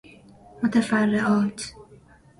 [0.63, 1.73] متفرعات